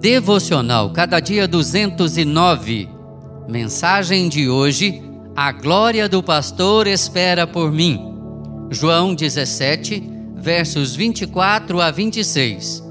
Devocional 0.00 0.88
Cada 0.94 1.20
Dia 1.20 1.46
209. 1.46 2.88
Mensagem 3.46 4.30
de 4.30 4.48
hoje: 4.48 5.02
A 5.36 5.52
glória 5.52 6.08
do 6.08 6.22
pastor 6.22 6.86
espera 6.86 7.46
por 7.46 7.70
mim. 7.70 8.00
João 8.70 9.14
17, 9.14 10.02
versos 10.36 10.96
24 10.96 11.82
a 11.82 11.90
26. 11.90 12.82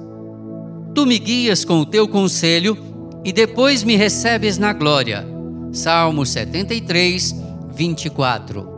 Tu 0.93 1.05
me 1.07 1.17
guias 1.17 1.65
com 1.65 1.79
o 1.79 1.85
teu 1.85 2.07
conselho 2.07 2.77
e 3.25 3.33
depois 3.33 3.83
me 3.83 3.95
recebes 3.95 4.59
na 4.59 4.71
glória. 4.71 5.25
Salmo 5.71 6.23
73, 6.23 7.35
24. 7.73 8.69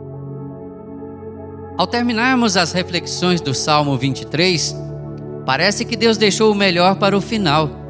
Ao 1.76 1.86
terminarmos 1.86 2.56
as 2.56 2.72
reflexões 2.72 3.42
do 3.42 3.52
Salmo 3.52 3.98
23, 3.98 4.74
parece 5.44 5.84
que 5.84 5.96
Deus 5.96 6.16
deixou 6.16 6.50
o 6.50 6.54
melhor 6.54 6.96
para 6.96 7.14
o 7.14 7.20
final. 7.20 7.81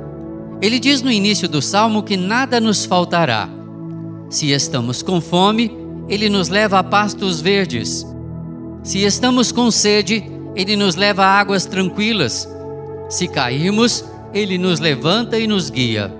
Ele 0.62 0.78
diz 0.78 1.02
no 1.02 1.10
início 1.10 1.48
do 1.48 1.60
salmo 1.60 2.04
que 2.04 2.16
nada 2.16 2.60
nos 2.60 2.84
faltará. 2.84 3.48
Se 4.30 4.52
estamos 4.52 5.02
com 5.02 5.20
fome, 5.20 5.76
Ele 6.08 6.28
nos 6.28 6.48
leva 6.48 6.78
a 6.78 6.84
pastos 6.84 7.40
verdes. 7.40 8.06
Se 8.84 9.00
estamos 9.00 9.50
com 9.50 9.72
sede, 9.72 10.24
Ele 10.54 10.76
nos 10.76 10.94
leva 10.94 11.24
a 11.24 11.40
águas 11.40 11.66
tranquilas. 11.66 12.48
Se 13.08 13.26
cairmos, 13.26 14.04
Ele 14.32 14.56
nos 14.56 14.78
levanta 14.78 15.36
e 15.36 15.48
nos 15.48 15.68
guia. 15.68 16.14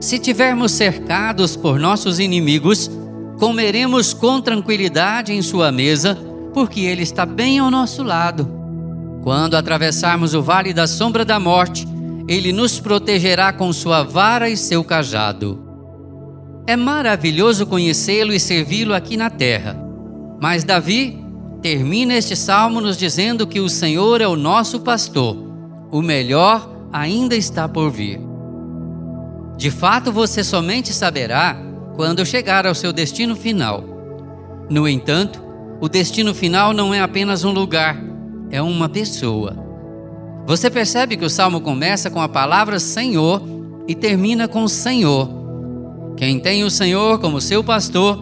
Se 0.00 0.18
tivermos 0.18 0.72
cercados 0.72 1.56
por 1.56 1.78
nossos 1.78 2.18
inimigos, 2.18 2.90
comeremos 3.38 4.12
com 4.12 4.40
tranquilidade 4.40 5.32
em 5.32 5.40
Sua 5.40 5.72
mesa, 5.72 6.18
porque 6.52 6.80
Ele 6.80 7.02
está 7.02 7.24
bem 7.24 7.60
ao 7.60 7.70
nosso 7.70 8.02
lado. 8.02 8.50
Quando 9.22 9.56
atravessarmos 9.56 10.34
o 10.34 10.42
vale 10.42 10.74
da 10.74 10.86
sombra 10.88 11.24
da 11.24 11.38
morte, 11.40 11.86
Ele 12.28 12.52
nos 12.52 12.78
protegerá 12.78 13.52
com 13.52 13.72
Sua 13.72 14.02
vara 14.02 14.50
e 14.50 14.56
seu 14.56 14.84
cajado. 14.84 15.64
É 16.66 16.76
maravilhoso 16.76 17.66
conhecê-lo 17.66 18.34
e 18.34 18.38
servi-lo 18.38 18.92
aqui 18.92 19.16
na 19.16 19.30
terra. 19.30 19.74
Mas 20.38 20.62
Davi 20.62 21.18
termina 21.62 22.14
este 22.14 22.36
salmo 22.36 22.82
nos 22.82 22.98
dizendo 22.98 23.46
que 23.46 23.60
o 23.60 23.68
Senhor 23.70 24.20
é 24.20 24.28
o 24.28 24.36
nosso 24.36 24.80
pastor. 24.80 25.36
O 25.90 26.02
melhor 26.02 26.70
ainda 26.92 27.34
está 27.34 27.66
por 27.66 27.90
vir. 27.90 28.20
De 29.56 29.70
fato, 29.70 30.12
você 30.12 30.44
somente 30.44 30.92
saberá 30.92 31.56
quando 31.96 32.26
chegar 32.26 32.66
ao 32.66 32.74
seu 32.74 32.92
destino 32.92 33.34
final. 33.34 33.82
No 34.68 34.86
entanto, 34.86 35.42
o 35.80 35.88
destino 35.88 36.34
final 36.34 36.74
não 36.74 36.92
é 36.92 37.00
apenas 37.00 37.42
um 37.42 37.50
lugar, 37.50 37.98
é 38.50 38.60
uma 38.60 38.88
pessoa. 38.88 39.67
Você 40.48 40.68
percebe 40.68 41.16
que 41.16 41.24
o 41.24 41.30
salmo 41.30 41.60
começa 41.60 42.10
com 42.10 42.20
a 42.20 42.28
palavra 42.28 42.80
Senhor 42.80 43.40
e 43.86 43.94
termina 43.94 44.48
com 44.48 44.66
Senhor. 44.66 45.28
Quem 46.16 46.40
tem 46.40 46.64
o 46.64 46.70
Senhor 46.70 47.20
como 47.20 47.40
seu 47.40 47.62
pastor 47.62 48.20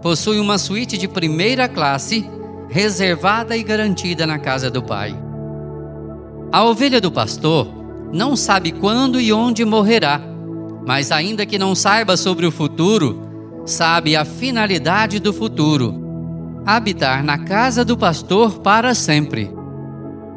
possui 0.00 0.38
uma 0.38 0.58
suíte 0.58 0.96
de 0.96 1.08
primeira 1.08 1.68
classe 1.68 2.24
reservada 2.68 3.56
e 3.56 3.64
garantida 3.64 4.24
na 4.26 4.38
casa 4.38 4.70
do 4.70 4.82
Pai. 4.82 5.12
A 6.52 6.62
ovelha 6.62 7.00
do 7.00 7.10
pastor 7.10 7.66
não 8.12 8.36
sabe 8.36 8.70
quando 8.70 9.20
e 9.20 9.32
onde 9.32 9.64
morrerá 9.64 10.30
mas 10.84 11.12
ainda 11.12 11.46
que 11.46 11.58
não 11.58 11.74
saiba 11.74 12.16
sobre 12.16 12.46
o 12.46 12.50
futuro, 12.50 13.20
sabe 13.64 14.16
a 14.16 14.24
finalidade 14.24 15.18
do 15.18 15.32
futuro: 15.32 15.94
habitar 16.66 17.22
na 17.22 17.38
casa 17.38 17.84
do 17.84 17.96
pastor 17.96 18.58
para 18.58 18.94
sempre. 18.94 19.50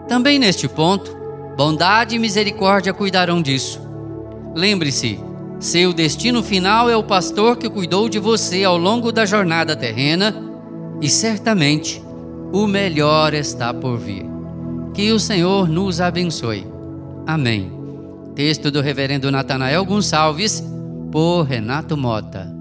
Também 0.07 0.37
neste 0.37 0.67
ponto, 0.67 1.15
bondade 1.55 2.15
e 2.15 2.19
misericórdia 2.19 2.93
cuidarão 2.93 3.41
disso. 3.41 3.81
Lembre-se, 4.55 5.19
seu 5.59 5.93
destino 5.93 6.43
final 6.43 6.89
é 6.89 6.95
o 6.95 7.03
pastor 7.03 7.57
que 7.57 7.69
cuidou 7.69 8.07
de 8.09 8.19
você 8.19 8.63
ao 8.63 8.77
longo 8.77 9.11
da 9.11 9.25
jornada 9.25 9.75
terrena 9.75 10.35
e 11.01 11.09
certamente 11.09 12.01
o 12.53 12.67
melhor 12.67 13.33
está 13.33 13.73
por 13.73 13.97
vir. 13.97 14.25
Que 14.93 15.11
o 15.11 15.19
Senhor 15.19 15.67
nos 15.67 15.99
abençoe. 15.99 16.65
Amém. 17.27 17.71
Texto 18.33 18.69
do 18.69 18.81
Reverendo 18.81 19.31
Natanael 19.31 19.83
Gonçalves, 19.85 20.63
por 21.11 21.43
Renato 21.43 21.97
Mota. 21.97 22.54